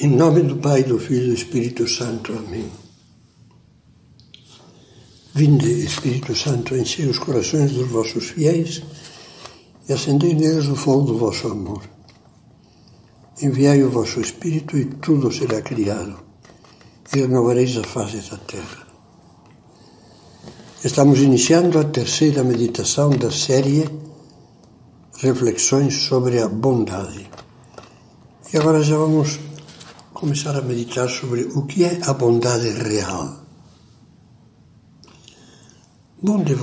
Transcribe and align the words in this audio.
Em 0.00 0.08
nome 0.08 0.42
do 0.42 0.56
Pai, 0.56 0.82
do 0.82 0.98
Filho 0.98 1.26
e 1.26 1.28
do 1.28 1.34
Espírito 1.34 1.86
Santo. 1.86 2.32
Amém. 2.32 2.68
Vinde, 5.32 5.84
Espírito 5.84 6.34
Santo, 6.34 6.76
enchei 6.76 7.06
os 7.06 7.20
corações 7.20 7.70
dos 7.70 7.88
vossos 7.88 8.30
fiéis 8.30 8.82
e 9.88 9.92
acendei 9.92 10.34
neles 10.34 10.66
o 10.66 10.74
fogo 10.74 11.02
do 11.02 11.18
vosso 11.18 11.46
amor. 11.46 11.82
Enviai 13.40 13.84
o 13.84 13.90
vosso 13.90 14.20
Espírito 14.20 14.76
e 14.76 14.86
tudo 14.86 15.32
será 15.32 15.62
criado, 15.62 16.18
e 17.14 17.20
renovareis 17.20 17.76
a 17.76 17.84
face 17.84 18.16
da 18.28 18.36
terra. 18.38 18.88
Estamos 20.82 21.20
iniciando 21.20 21.78
a 21.78 21.84
terceira 21.84 22.42
meditação 22.42 23.10
da 23.10 23.30
série 23.30 23.88
Reflexões 25.18 25.94
sobre 26.02 26.40
a 26.40 26.48
Bondade. 26.48 27.30
E 28.52 28.56
agora 28.56 28.82
já 28.82 28.96
vamos 28.96 29.38
começar 30.14 30.56
a 30.56 30.62
meditar 30.62 31.10
sobre 31.10 31.42
o 31.42 31.66
que 31.66 31.82
é 31.82 31.98
a 32.04 32.14
bondade 32.14 32.70
real. 32.70 33.44
Bom 36.22 36.42
de, 36.44 36.54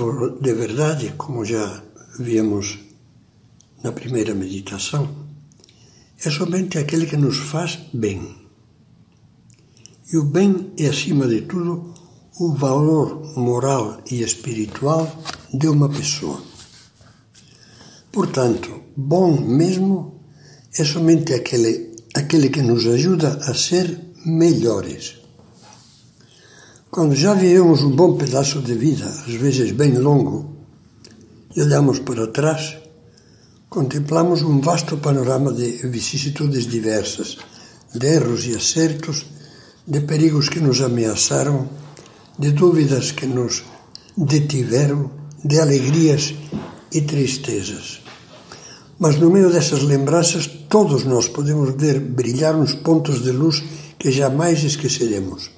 de 0.42 0.54
verdade, 0.54 1.14
como 1.18 1.44
já 1.44 1.84
vimos 2.18 2.80
na 3.84 3.92
primeira 3.92 4.34
meditação, 4.34 5.04
é 6.24 6.30
somente 6.30 6.78
aquele 6.78 7.06
que 7.06 7.18
nos 7.18 7.38
faz 7.40 7.78
bem. 7.94 8.38
E 10.14 10.18
o 10.18 10.24
bem 10.24 10.72
é, 10.80 10.88
acima 10.88 11.28
de 11.28 11.42
tudo, 11.42 11.94
o 12.40 12.54
valor 12.54 13.38
moral 13.38 14.02
e 14.10 14.22
espiritual 14.22 15.12
de 15.54 15.68
uma 15.68 15.90
pessoa. 15.90 16.42
Portanto, 18.14 18.82
bom 18.96 19.42
mesmo 19.42 20.22
é 20.74 20.86
somente 20.86 21.34
aquele 21.34 21.91
aquele 22.14 22.50
que 22.50 22.62
nos 22.62 22.86
ajuda 22.88 23.40
a 23.44 23.54
ser 23.54 24.00
melhores. 24.26 25.16
Quando 26.90 27.16
já 27.16 27.34
vivemos 27.34 27.82
um 27.82 27.92
bom 27.92 28.18
pedaço 28.18 28.62
de 28.62 28.74
vida, 28.74 29.06
às 29.06 29.34
vezes 29.34 29.72
bem 29.72 29.98
longo, 29.98 30.58
e 31.56 31.62
olhamos 31.62 32.00
para 32.00 32.28
trás, 32.28 32.78
contemplamos 33.70 34.42
um 34.42 34.60
vasto 34.60 34.98
panorama 34.98 35.54
de 35.54 35.88
vicissitudes 35.88 36.68
diversas, 36.68 37.38
de 37.96 38.08
erros 38.08 38.46
e 38.46 38.56
acertos, 38.56 39.26
de 39.88 40.02
perigos 40.02 40.50
que 40.50 40.60
nos 40.60 40.82
ameaçaram, 40.82 41.70
de 42.38 42.52
dúvidas 42.52 43.12
que 43.12 43.26
nos 43.26 43.64
detiveram, 44.18 45.12
de 45.44 45.60
alegrias 45.60 46.34
e 46.92 47.02
tristezas. 47.02 48.02
Mas 49.02 49.18
no 49.18 49.32
meio 49.32 49.52
dessas 49.52 49.82
lembranças, 49.82 50.46
todos 50.46 51.06
nós 51.06 51.28
podemos 51.28 51.74
ver 51.74 52.00
brilhar 52.00 52.56
uns 52.56 52.76
pontos 52.76 53.24
de 53.24 53.32
luz 53.32 53.64
que 53.98 54.12
jamais 54.12 54.64
esqueceremos. 54.64 55.50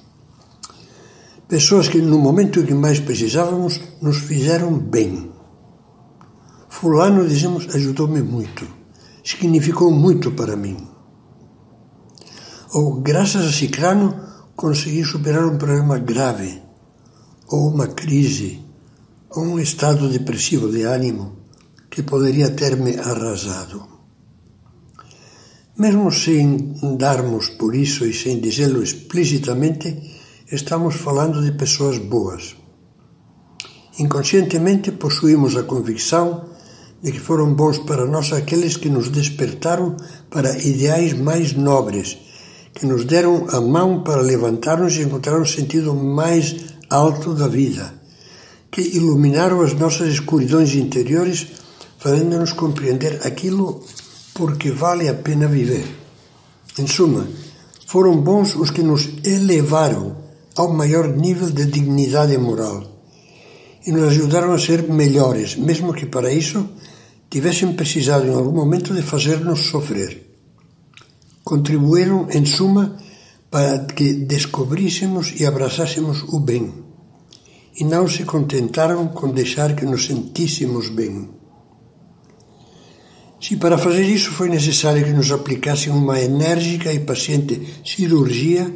Pessoas 1.46 1.86
que 1.86 2.00
no 2.00 2.18
momento 2.18 2.60
em 2.60 2.64
que 2.64 2.72
mais 2.72 3.00
precisávamos 3.00 3.78
nos 4.00 4.16
fizeram 4.16 4.78
bem. 4.78 5.30
Fulano, 6.70 7.28
dizemos, 7.28 7.68
ajudou-me 7.74 8.22
muito, 8.22 8.66
significou 9.22 9.90
muito 9.90 10.30
para 10.32 10.56
mim. 10.56 10.78
Ou, 12.72 13.02
graças 13.02 13.44
a 13.44 13.52
Cicrano, 13.52 14.22
consegui 14.56 15.04
superar 15.04 15.44
um 15.44 15.58
problema 15.58 15.98
grave, 15.98 16.62
ou 17.46 17.68
uma 17.68 17.88
crise, 17.88 18.64
ou 19.28 19.44
um 19.44 19.58
estado 19.58 20.08
depressivo 20.08 20.70
de 20.70 20.84
ânimo 20.84 21.43
que 21.94 22.02
poderia 22.02 22.50
ter-me 22.50 22.98
arrasado. 22.98 23.86
Mesmo 25.78 26.10
sem 26.10 26.74
darmos 26.98 27.50
por 27.50 27.72
isso 27.72 28.04
e 28.04 28.12
sem 28.12 28.40
dizê-lo 28.40 28.82
explicitamente, 28.82 29.86
estamos 30.50 30.96
falando 30.96 31.40
de 31.40 31.52
pessoas 31.52 31.98
boas. 31.98 32.56
Inconscientemente 34.00 34.90
possuímos 34.90 35.56
a 35.56 35.62
convicção 35.62 36.46
de 37.00 37.12
que 37.12 37.20
foram 37.20 37.54
bons 37.54 37.78
para 37.78 38.06
nós 38.06 38.32
aqueles 38.32 38.76
que 38.76 38.88
nos 38.88 39.08
despertaram 39.08 39.96
para 40.28 40.58
ideais 40.58 41.12
mais 41.12 41.52
nobres, 41.52 42.18
que 42.74 42.86
nos 42.86 43.04
deram 43.04 43.46
a 43.50 43.60
mão 43.60 44.02
para 44.02 44.20
levantar-nos 44.20 44.96
e 44.96 45.02
encontrar 45.02 45.40
um 45.40 45.46
sentido 45.46 45.94
mais 45.94 46.56
alto 46.90 47.34
da 47.34 47.46
vida, 47.46 47.94
que 48.68 48.82
iluminaram 48.82 49.60
as 49.60 49.74
nossas 49.74 50.08
escuridões 50.08 50.74
interiores 50.74 51.63
fazendo-nos 52.04 52.52
compreender 52.52 53.20
aquilo 53.24 53.80
porque 54.34 54.70
vale 54.70 55.08
a 55.08 55.14
pena 55.14 55.48
viver. 55.48 55.86
Em 56.78 56.86
suma, 56.86 57.26
foram 57.86 58.20
bons 58.20 58.54
os 58.56 58.70
que 58.70 58.82
nos 58.82 59.08
elevaram 59.24 60.14
ao 60.54 60.70
maior 60.70 61.08
nível 61.08 61.48
de 61.48 61.64
dignidade 61.64 62.36
moral 62.36 62.84
e 63.86 63.90
nos 63.90 64.08
ajudaram 64.08 64.52
a 64.52 64.58
ser 64.58 64.82
melhores, 64.82 65.56
mesmo 65.56 65.94
que 65.94 66.04
para 66.04 66.30
isso 66.30 66.68
tivessem 67.30 67.72
precisado 67.72 68.26
em 68.26 68.34
algum 68.34 68.52
momento 68.52 68.92
de 68.92 69.00
fazer-nos 69.00 69.70
sofrer. 69.70 70.36
Contribuíram, 71.42 72.28
em 72.30 72.44
suma, 72.44 72.98
para 73.50 73.78
que 73.78 74.12
descobríssemos 74.12 75.32
e 75.40 75.46
abraçássemos 75.46 76.22
o 76.34 76.38
bem, 76.38 76.70
e 77.80 77.82
não 77.82 78.06
se 78.06 78.24
contentaram 78.24 79.08
com 79.08 79.32
deixar 79.32 79.74
que 79.74 79.86
nos 79.86 80.04
sentíssemos 80.04 80.90
bem. 80.90 81.43
Se 83.40 83.56
para 83.56 83.76
fazer 83.76 84.04
isso 84.04 84.30
foi 84.30 84.48
necessário 84.48 85.04
que 85.04 85.12
nos 85.12 85.30
aplicassem 85.30 85.92
uma 85.92 86.20
enérgica 86.20 86.92
e 86.92 87.00
paciente 87.00 87.80
cirurgia, 87.84 88.72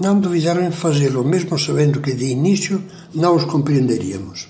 não 0.00 0.18
duvidaram 0.18 0.64
em 0.64 0.72
fazê-lo, 0.72 1.22
mesmo 1.22 1.58
sabendo 1.58 2.00
que 2.00 2.14
de 2.14 2.26
início 2.26 2.82
não 3.14 3.36
os 3.36 3.44
compreenderíamos. 3.44 4.48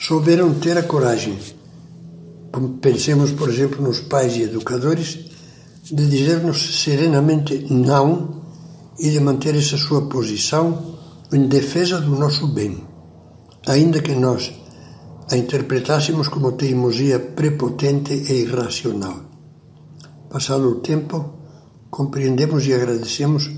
Souberam 0.00 0.54
ter 0.54 0.78
a 0.78 0.82
coragem, 0.82 1.38
pensemos, 2.80 3.32
por 3.32 3.48
exemplo, 3.50 3.82
nos 3.82 4.00
pais 4.00 4.36
e 4.36 4.42
educadores, 4.42 5.18
de 5.84 6.06
dizer-nos 6.06 6.82
serenamente 6.82 7.66
não 7.70 8.42
e 8.98 9.10
de 9.10 9.20
manter 9.20 9.54
essa 9.54 9.76
sua 9.76 10.08
posição 10.08 10.96
em 11.32 11.46
defesa 11.46 12.00
do 12.00 12.16
nosso 12.16 12.46
bem, 12.48 12.82
ainda 13.66 14.00
que 14.00 14.14
nós 14.14 14.52
a 15.30 15.36
interpretássemos 15.36 16.28
como 16.28 16.52
teimosia 16.52 17.18
prepotente 17.20 18.14
e 18.14 18.42
irracional. 18.42 19.28
Passado 20.30 20.68
o 20.68 20.80
tempo, 20.80 21.16
compreendemos 21.90 22.66
e 22.66 22.72
agradecemos 22.72 23.50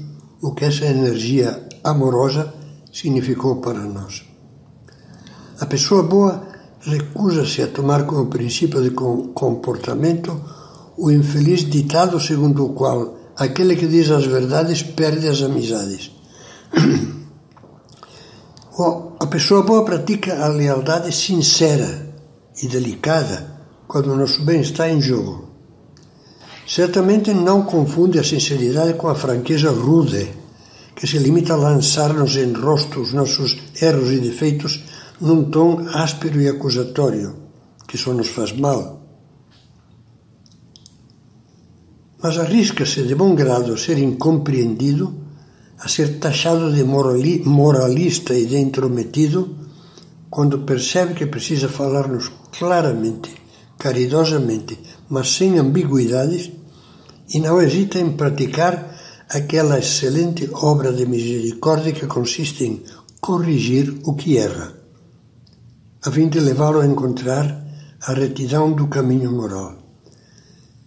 o 0.42 0.54
que 0.54 0.64
essa 0.64 0.86
energia 0.86 1.68
amorosa 1.84 2.52
significou 2.92 3.60
para 3.60 3.80
nós. 3.80 4.24
A 5.60 5.66
pessoa 5.66 6.02
boa 6.02 6.42
recusa-se 6.80 7.62
a 7.62 7.68
tomar 7.68 8.06
como 8.06 8.26
princípio 8.26 8.82
de 8.82 8.90
comportamento 8.90 10.40
o 10.96 11.10
infeliz 11.10 11.68
ditado 11.68 12.18
segundo 12.18 12.64
o 12.64 12.72
qual 12.72 13.32
aquele 13.36 13.76
que 13.76 13.86
diz 13.86 14.10
as 14.10 14.26
verdades 14.26 14.82
perde 14.82 15.28
as 15.28 15.42
amizades. 15.42 16.10
A 18.82 19.26
pessoa 19.26 19.62
boa 19.62 19.84
pratica 19.84 20.42
a 20.42 20.48
lealdade 20.48 21.12
sincera 21.12 22.14
e 22.62 22.66
delicada 22.66 23.60
quando 23.86 24.12
o 24.12 24.16
nosso 24.16 24.42
bem 24.42 24.62
está 24.62 24.88
em 24.88 25.02
jogo. 25.02 25.50
Certamente 26.66 27.34
não 27.34 27.64
confunde 27.64 28.18
a 28.18 28.24
sinceridade 28.24 28.94
com 28.94 29.08
a 29.08 29.14
franqueza 29.14 29.70
rude, 29.70 30.30
que 30.96 31.06
se 31.06 31.18
limita 31.18 31.52
a 31.52 31.56
lançar-nos 31.56 32.36
em 32.36 32.52
rosto 32.52 33.00
os 33.00 33.12
nossos 33.12 33.58
erros 33.82 34.12
e 34.12 34.18
defeitos 34.18 34.82
num 35.20 35.50
tom 35.50 35.86
áspero 35.92 36.40
e 36.40 36.48
acusatório, 36.48 37.36
que 37.86 37.98
só 37.98 38.14
nos 38.14 38.28
faz 38.28 38.52
mal. 38.52 39.02
Mas 42.22 42.38
arrisca-se 42.38 43.02
de 43.02 43.14
bom 43.14 43.34
grado 43.34 43.74
a 43.74 43.76
ser 43.76 43.98
incompreendido 43.98 45.19
a 45.80 45.88
ser 45.88 46.18
taxado 46.18 46.70
de 46.72 46.84
moralista 46.84 48.34
e 48.34 48.44
de 48.44 48.58
intrometido 48.58 49.56
quando 50.28 50.60
percebe 50.60 51.14
que 51.14 51.26
precisa 51.26 51.68
falar-nos 51.68 52.30
claramente, 52.56 53.30
caridosamente, 53.78 54.78
mas 55.08 55.32
sem 55.32 55.58
ambiguidades, 55.58 56.52
e 57.32 57.40
não 57.40 57.60
hesita 57.60 57.98
em 57.98 58.12
praticar 58.12 58.94
aquela 59.28 59.78
excelente 59.78 60.48
obra 60.52 60.92
de 60.92 61.06
misericórdia 61.06 61.92
que 61.92 62.06
consiste 62.06 62.64
em 62.64 62.82
corrigir 63.20 64.00
o 64.04 64.14
que 64.14 64.36
erra, 64.36 64.74
a 66.04 66.10
fim 66.10 66.28
de 66.28 66.40
levá-lo 66.40 66.80
a 66.80 66.86
encontrar 66.86 67.64
a 68.02 68.12
retidão 68.12 68.72
do 68.72 68.86
caminho 68.88 69.32
moral. 69.32 69.78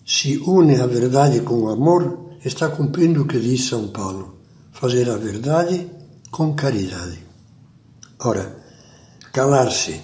Se 0.05 0.37
une 0.37 0.75
a 0.75 0.85
verdade 0.85 1.41
com 1.41 1.63
o 1.63 1.69
amor, 1.69 2.35
está 2.43 2.69
cumprindo 2.69 3.23
o 3.23 3.27
que 3.27 3.39
diz 3.39 3.65
São 3.65 3.87
Paulo 3.87 4.42
fazer 4.83 5.09
a 5.09 5.15
verdade 5.15 5.89
com 6.29 6.53
caridade. 6.53 7.17
Ora, 8.19 8.53
calar-se, 9.31 10.01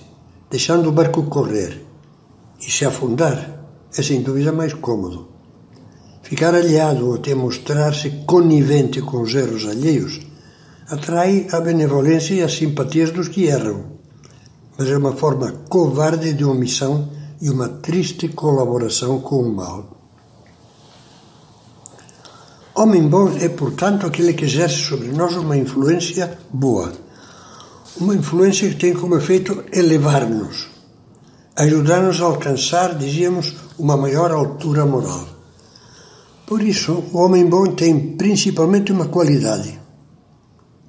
deixando 0.50 0.88
o 0.88 0.94
barco 0.94 1.24
correr 1.24 1.86
e 2.66 2.72
se 2.72 2.86
afundar 2.86 3.60
é 3.94 4.02
sem 4.02 4.22
dúvida 4.22 4.54
mais 4.54 4.74
cômodo. 4.74 5.28
Ficar 6.24 6.56
aliado 6.56 7.08
ou 7.08 7.16
até 7.16 7.36
mostrar-se 7.36 8.24
conivente 8.26 9.02
com 9.02 9.22
os 9.22 9.36
erros 9.36 9.66
alheios 9.68 10.22
atrai 10.88 11.46
a 11.52 11.60
benevolência 11.60 12.36
e 12.36 12.42
as 12.42 12.54
simpatias 12.54 13.12
dos 13.12 13.28
que 13.28 13.48
erram, 13.48 13.84
mas 14.78 14.90
é 14.90 14.98
uma 14.98 15.12
forma 15.12 15.52
covarde 15.68 16.31
de 16.31 16.46
omissão 16.46 17.10
e 17.42 17.50
uma 17.50 17.68
triste 17.68 18.30
colaboração 18.30 19.20
com 19.20 19.42
o 19.42 19.54
mal. 19.54 19.99
Homem 22.80 23.10
bom 23.10 23.28
é, 23.42 23.50
portanto, 23.50 24.08
aquele 24.08 24.31
que 24.31 24.46
exerce 24.46 24.78
sobre 24.78 25.10
nós 25.10 25.36
uma 25.36 25.58
influência 25.58 26.40
boa, 26.50 26.94
uma 28.00 28.16
influência 28.16 28.70
que 28.70 28.76
tem 28.76 28.94
como 28.94 29.18
efeito 29.18 29.66
elevar-nos, 29.74 30.70
ajudar-nos 31.58 32.22
a 32.22 32.24
alcançar, 32.24 32.98
dizíamos, 32.98 33.54
uma 33.78 33.98
maior 33.98 34.31
altura 34.31 34.86
moral. 34.86 35.28
Por 36.48 36.64
isso, 36.64 37.04
o 37.12 37.18
homem 37.18 37.46
bom 37.46 37.66
tem 37.66 38.16
principalmente 38.16 38.94
uma 38.94 39.10
qualidade: 39.10 39.78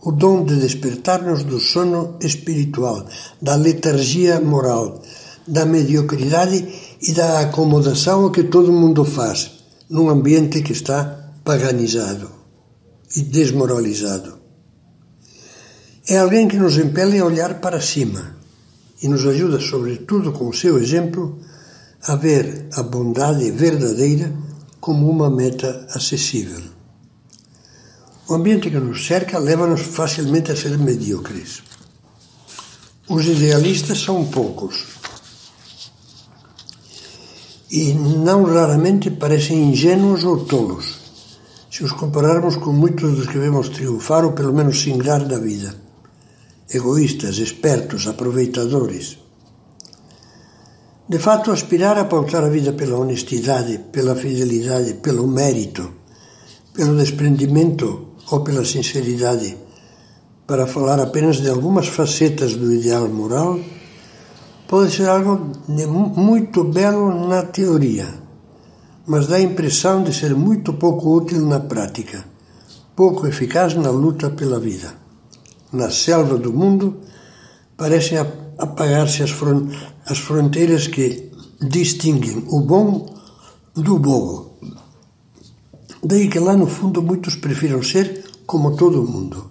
o 0.01 0.13
dom 0.13 0.45
de 0.45 0.61
despertar-nos 0.61 1.43
do 1.43 1.59
sono 1.59 2.15
espiritual, 2.21 3.05
da 3.43 3.57
letargia 3.57 4.41
moral, 4.41 5.03
da 5.45 5.67
mediocridade 5.67 6.69
e 7.03 7.11
da 7.11 7.41
acomodação 7.41 8.31
que 8.31 8.45
todo 8.45 8.73
mundo 8.73 9.05
faz, 9.05 9.51
num 9.91 10.09
ambiente 10.09 10.63
que 10.63 10.71
está 10.71 11.20
paganizado 11.51 12.31
e 13.17 13.23
desmoralizado. 13.23 14.39
É 16.07 16.17
alguém 16.17 16.47
que 16.47 16.57
nos 16.57 16.77
impele 16.79 17.19
a 17.19 17.25
olhar 17.25 17.61
para 17.61 17.81
cima 17.81 18.37
e 19.03 19.09
nos 19.09 19.27
ajuda, 19.27 19.59
sobretudo 19.59 20.31
com 20.31 20.49
o 20.49 20.55
seu 20.55 20.79
exemplo, 20.79 21.41
a 22.07 22.15
ver 22.15 22.69
a 22.75 22.85
bondade 22.85 23.51
verdadeira 23.51 24.33
como 24.79 25.11
uma 25.11 25.29
meta 25.29 25.89
acessível. 25.91 26.63
O 28.29 28.35
ambiente 28.35 28.71
que 28.71 28.79
nos 28.79 29.05
cerca 29.05 29.37
leva-nos 29.41 29.81
facilmente 29.81 30.53
a 30.53 30.57
ser 30.57 30.79
medíocres. 30.79 31.65
Os 33.09 33.27
idealistas 33.27 33.99
são 33.99 34.25
poucos 34.25 34.85
e 37.73 37.93
não 37.93 38.45
raramente 38.45 39.11
parecem 39.11 39.71
ingênuos 39.71 40.23
ou 40.23 40.45
tolos, 40.45 41.00
se 41.81 41.85
os 41.85 41.93
compararmos 41.93 42.57
com 42.57 42.73
muitos 42.73 43.17
dos 43.17 43.27
que 43.27 43.39
vemos 43.39 43.71
triunfar 43.71 44.23
ou 44.23 44.33
pelo 44.33 44.53
menos 44.53 44.83
singrar 44.83 45.25
da 45.25 45.39
vida. 45.39 45.75
Egoístas, 46.69 47.39
espertos, 47.39 48.07
aproveitadores. 48.07 49.17
De 51.09 51.19
fato, 51.19 51.51
aspirar 51.51 51.97
a 51.97 52.05
pautar 52.05 52.45
a 52.45 52.51
vida 52.51 52.75
pela 52.75 52.99
honestidade, 52.99 53.79
pela 53.91 54.15
fidelidade, 54.15 55.01
pelo 55.01 55.27
mérito, 55.27 55.91
pelo 56.75 56.99
desprendimento 56.99 58.09
ou 58.31 58.45
pela 58.45 58.63
sinceridade, 58.63 59.57
para 60.47 60.67
falar 60.67 61.01
apenas 61.01 61.41
de 61.41 61.49
algumas 61.49 61.89
facetas 61.89 62.57
do 62.57 62.75
ideal 62.75 63.09
moral, 63.09 63.59
pode 64.69 64.93
ser 64.93 65.09
algo 65.09 65.51
muito 65.67 66.63
belo 66.63 67.27
na 67.27 67.43
teoria, 67.45 68.07
mas 69.11 69.27
dá 69.27 69.37
a 69.39 69.41
impressão 69.41 70.05
de 70.05 70.15
ser 70.15 70.37
muito 70.37 70.75
pouco 70.75 71.17
útil 71.17 71.45
na 71.45 71.59
prática, 71.59 72.25
pouco 72.95 73.27
eficaz 73.27 73.75
na 73.75 73.91
luta 73.91 74.31
pela 74.31 74.61
vida. 74.61 74.95
Na 75.73 75.91
selva 75.91 76.39
do 76.39 76.53
mundo, 76.53 77.01
parecem 77.77 78.19
apagar-se 78.57 79.25
as, 79.25 79.33
as 80.07 80.19
fronteiras 80.19 80.87
que 80.87 81.29
distinguem 81.61 82.45
o 82.47 82.61
bom 82.61 83.13
do 83.75 83.99
bobo. 83.99 84.61
Daí 86.05 86.29
que 86.29 86.39
lá 86.39 86.57
no 86.57 86.69
fundo 86.69 87.03
muitos 87.03 87.35
prefiram 87.35 87.83
ser 87.83 88.25
como 88.47 88.77
todo 88.77 89.03
mundo. 89.03 89.51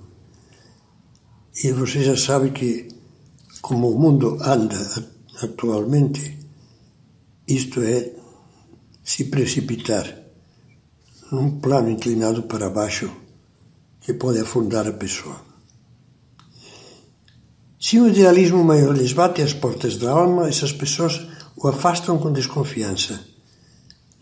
E 1.62 1.74
você 1.74 2.02
já 2.02 2.16
sabe 2.16 2.52
que 2.52 2.88
como 3.62 3.92
o 3.92 4.00
mundo 4.00 4.38
anda 4.42 4.78
atualmente, 5.44 6.48
isto 7.46 7.82
é 7.82 8.19
se 9.10 9.24
precipitar 9.24 10.06
num 11.32 11.60
plano 11.60 11.90
inclinado 11.90 12.44
para 12.44 12.70
baixo 12.70 13.10
que 14.00 14.14
pode 14.14 14.38
afundar 14.38 14.86
a 14.88 14.94
pessoa. 14.94 15.38
Se 17.80 18.00
o 18.00 18.08
idealismo 18.08 18.64
maior 18.64 18.96
lhes 18.96 19.12
bate 19.12 19.42
às 19.42 19.52
portas 19.52 19.98
da 19.98 20.12
alma, 20.12 20.48
essas 20.48 20.72
pessoas 20.72 21.26
o 21.58 21.68
afastam 21.68 22.20
com 22.20 22.32
desconfiança. 22.32 23.20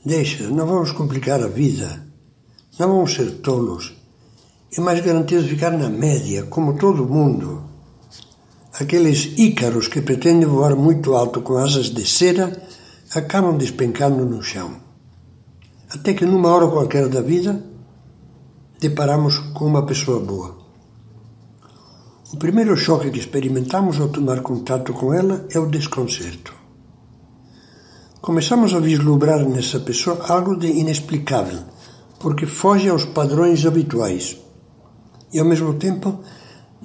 Deixa, 0.05 0.47
não 0.47 0.65
vamos 0.65 0.93
complicar 0.93 1.43
a 1.43 1.49
vida, 1.49 2.07
não 2.79 2.87
vamos 2.87 3.13
ser 3.13 3.29
tolos. 3.41 3.93
É 4.71 4.79
mais 4.79 5.03
garantido 5.03 5.43
ficar 5.45 5.71
na 5.71 5.89
média, 5.89 6.43
como 6.43 6.77
todo 6.77 7.05
mundo. 7.05 7.61
Aqueles 8.71 9.37
ícaros 9.37 9.89
que 9.89 9.99
pretendem 9.99 10.47
voar 10.47 10.77
muito 10.77 11.13
alto 11.13 11.41
com 11.41 11.57
asas 11.57 11.89
de 11.89 12.05
cera 12.07 12.65
acabam 13.15 13.57
despencando 13.57 14.25
no 14.25 14.41
chão. 14.41 14.77
Até 15.89 16.13
que 16.13 16.25
numa 16.25 16.49
hora 16.49 16.67
qualquer 16.67 17.07
da 17.07 17.21
vida 17.21 17.63
deparamos 18.79 19.39
com 19.53 19.65
uma 19.65 19.85
pessoa 19.85 20.19
boa. 20.19 20.57
O 22.33 22.37
primeiro 22.37 22.75
choque 22.75 23.09
que 23.09 23.19
experimentamos 23.19 23.99
ao 23.99 24.09
tomar 24.09 24.41
contato 24.41 24.91
com 24.91 25.13
ela 25.13 25.45
é 25.49 25.57
o 25.57 25.67
desconcerto. 25.67 26.53
Começamos 28.19 28.73
a 28.73 28.79
vislumbrar 28.79 29.47
nessa 29.47 29.79
pessoa 29.79 30.25
algo 30.27 30.57
de 30.57 30.67
inexplicável, 30.67 31.59
porque 32.19 32.45
foge 32.45 32.89
aos 32.89 33.05
padrões 33.05 33.65
habituais 33.65 34.37
e 35.31 35.39
ao 35.39 35.45
mesmo 35.45 35.75
tempo 35.75 36.19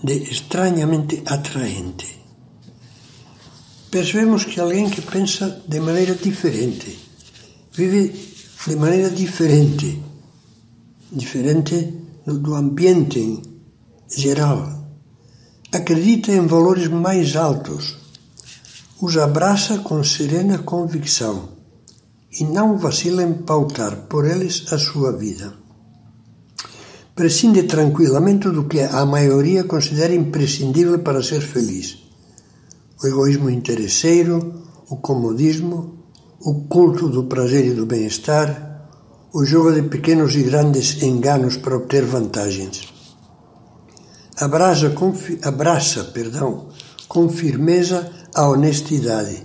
de 0.02 0.14
estranhamente 0.30 1.22
atraente. 1.26 2.21
Percebemos 3.92 4.44
que 4.44 4.58
alguém 4.58 4.88
que 4.88 5.02
pensa 5.02 5.62
de 5.68 5.78
maneira 5.78 6.14
diferente, 6.14 6.98
vive 7.72 8.02
de 8.66 8.76
maneira 8.76 9.10
diferente, 9.10 10.02
diferente 11.12 11.76
do 12.26 12.54
ambiente 12.54 13.42
geral, 14.08 14.60
acredita 15.70 16.32
em 16.32 16.46
valores 16.46 16.88
mais 16.88 17.36
altos, 17.36 17.98
os 18.98 19.16
abraça 19.18 19.78
com 19.80 20.02
serena 20.02 20.58
convicção 20.58 21.50
e 22.40 22.44
não 22.44 22.78
vacila 22.78 23.22
em 23.22 23.34
pautar 23.34 24.08
por 24.08 24.24
eles 24.24 24.72
a 24.72 24.78
sua 24.78 25.12
vida 25.12 25.62
prescinde 27.14 27.64
tranquilamente 27.64 28.48
do 28.48 28.64
que 28.64 28.80
a 28.80 29.04
maioria 29.04 29.64
considera 29.64 30.14
imprescindível 30.14 30.98
para 31.00 31.22
ser 31.22 31.40
feliz. 31.40 32.01
O 33.02 33.06
egoísmo 33.06 33.50
interesseiro, 33.50 34.62
o 34.88 34.96
comodismo, 34.96 36.04
o 36.40 36.68
culto 36.68 37.08
do 37.08 37.24
prazer 37.24 37.66
e 37.66 37.74
do 37.74 37.84
bem-estar, 37.84 38.86
o 39.32 39.44
jogo 39.44 39.72
de 39.72 39.82
pequenos 39.82 40.36
e 40.36 40.44
grandes 40.44 41.02
enganos 41.02 41.56
para 41.56 41.76
obter 41.76 42.04
vantagens. 42.04 42.92
Abraça 44.38 44.90
com, 44.90 45.12
abraça, 45.42 46.04
perdão, 46.04 46.68
com 47.08 47.28
firmeza 47.28 48.08
a 48.32 48.46
honestidade, 48.48 49.44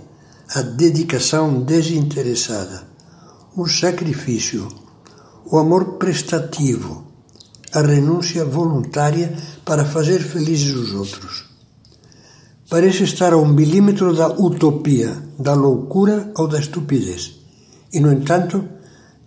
a 0.54 0.62
dedicação 0.62 1.60
desinteressada, 1.62 2.84
o 3.56 3.66
sacrifício, 3.66 4.68
o 5.46 5.58
amor 5.58 5.98
prestativo, 5.98 7.08
a 7.72 7.80
renúncia 7.80 8.44
voluntária 8.44 9.36
para 9.64 9.84
fazer 9.84 10.20
felizes 10.20 10.76
os 10.76 10.92
outros. 10.94 11.47
Parece 12.70 13.04
estar 13.04 13.32
a 13.32 13.38
um 13.38 13.48
milímetro 13.48 14.14
da 14.14 14.28
utopia, 14.28 15.16
da 15.38 15.54
loucura 15.54 16.30
ou 16.36 16.46
da 16.46 16.60
estupidez. 16.60 17.40
E, 17.90 17.98
no 17.98 18.12
entanto, 18.12 18.62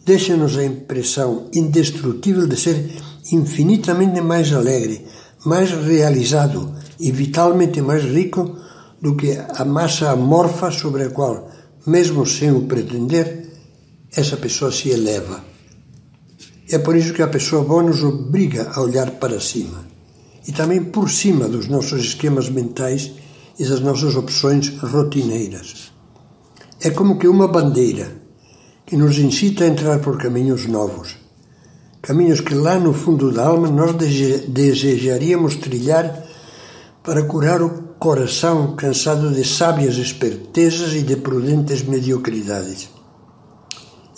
deixa-nos 0.06 0.56
a 0.58 0.64
impressão 0.64 1.50
indestrutível 1.52 2.46
de 2.46 2.56
ser 2.56 2.92
infinitamente 3.32 4.22
mais 4.22 4.54
alegre, 4.54 5.08
mais 5.44 5.72
realizado 5.72 6.72
e 7.00 7.12
vitalmente 7.12 7.82
mais 7.82 8.04
rico 8.04 8.58
do 9.02 9.16
que 9.16 9.36
a 9.56 9.66
massa 9.66 10.12
amorfa 10.12 10.70
sobre 10.70 11.06
a 11.06 11.10
qual, 11.10 11.50
mesmo 11.88 12.28
sem 12.28 12.52
o 12.52 12.68
pretender, 12.68 13.50
essa 14.16 14.38
pessoa 14.38 14.72
se 14.72 14.90
eleva. 14.90 15.44
É 16.70 16.78
por 16.78 16.96
isso 16.96 17.12
que 17.12 17.24
a 17.24 17.28
pessoa 17.28 17.64
boa 17.64 17.82
nos 17.82 18.04
obriga 18.04 18.70
a 18.72 18.82
olhar 18.82 19.10
para 19.12 19.40
cima 19.40 19.84
e 20.48 20.52
também 20.52 20.84
por 20.84 21.10
cima 21.10 21.48
dos 21.48 21.68
nossos 21.68 22.02
esquemas 22.02 22.48
mentais 22.48 23.12
e 23.58 23.66
das 23.66 23.80
nossas 23.80 24.16
opções 24.16 24.70
rotineiras. 24.80 25.92
É 26.80 26.90
como 26.90 27.18
que 27.18 27.28
uma 27.28 27.48
bandeira 27.48 28.12
que 28.86 28.98
nos 28.98 29.18
incita 29.18 29.64
a 29.64 29.68
entrar 29.68 30.00
por 30.00 30.18
caminhos 30.18 30.66
novos, 30.66 31.16
caminhos 32.02 32.42
que 32.42 32.56
lá 32.56 32.80
no 32.80 32.94
fundo 32.94 33.32
da 33.32 33.46
alma 33.46 33.70
nós 33.70 33.96
desejaríamos 34.48 35.56
trilhar 35.58 36.24
para 37.04 37.24
curar 37.24 37.62
o 37.62 37.92
coração 38.00 38.76
cansado 38.76 39.32
de 39.32 39.44
sábias 39.44 39.98
espertezas 39.98 40.94
e 40.94 41.04
de 41.04 41.16
prudentes 41.16 41.84
mediocridades. 41.84 42.90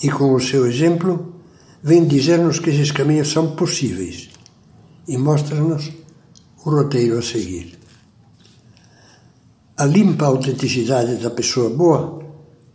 E 0.02 0.10
com 0.10 0.34
o 0.34 0.40
seu 0.40 0.66
exemplo, 0.66 1.34
vem 1.82 2.06
dizer-nos 2.06 2.60
que 2.60 2.70
esses 2.70 2.92
caminhos 2.92 3.30
são 3.30 3.56
possíveis 3.56 4.30
e 5.08 5.18
mostra-nos 5.18 5.92
o 6.66 6.70
roteiro 6.70 7.18
a 7.20 7.22
seguir. 7.22 7.83
A 9.75 9.86
limpa 9.86 10.27
autenticidade 10.27 11.15
da 11.15 11.32
pessoa 11.32 11.68
boa 11.68 12.22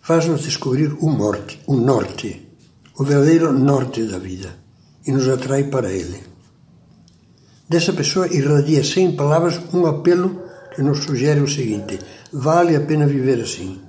faz-nos 0.01 0.43
descobrir 0.43 0.97
o 1.01 1.09
norte, 1.13 1.61
o 1.65 1.77
norte, 1.77 2.49
o 2.99 3.05
verdadeiro 3.05 3.53
norte 3.53 4.03
da 4.03 4.19
vida 4.19 4.57
e 5.07 5.13
nos 5.13 5.29
atrai 5.29 5.63
para 5.63 5.93
ele. 5.93 6.21
Dessa 7.69 7.93
pessoa 7.93 8.27
irradia 8.27 8.83
sem 8.83 9.15
palavras 9.15 9.61
um 9.73 9.87
apelo 9.87 10.43
que 10.75 10.83
nos 10.83 11.05
sugere 11.05 11.41
o 11.41 11.47
seguinte: 11.47 12.01
vale 12.33 12.75
a 12.75 12.81
pena 12.81 13.07
viver 13.07 13.41
assim. 13.43 13.81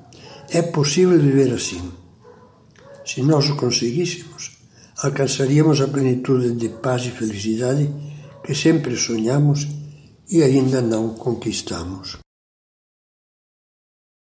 É 0.51 0.61
possível 0.61 1.19
viver 1.19 1.51
assim. 1.51 1.91
Se 3.03 3.23
nós 3.23 3.49
o 3.49 3.55
conseguíssemos, 3.55 4.51
alcançaríamos 5.01 5.81
a 5.81 5.87
plenitude 5.87 6.51
de 6.51 6.69
paz 6.69 7.07
e 7.07 7.09
felicidade 7.09 7.89
que 8.43 8.53
sempre 8.53 8.95
sonhamos 8.95 9.67
e 10.29 10.43
ainda 10.43 10.79
não 10.79 11.15
conquistamos. 11.15 12.19